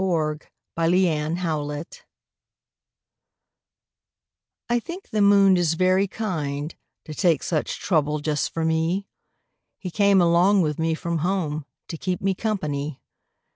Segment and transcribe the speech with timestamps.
[0.03, 1.37] II The Kind
[1.69, 1.85] Moon
[4.67, 6.73] I think the moon is very kind
[7.05, 9.05] To take such trouble just for me.
[9.77, 12.99] He came along with me from home To keep me company.